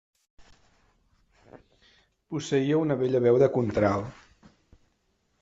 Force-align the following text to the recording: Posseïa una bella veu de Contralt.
Posseïa 2.33 2.81
una 2.87 2.99
bella 3.03 3.23
veu 3.27 3.39
de 3.45 3.51
Contralt. 3.59 4.43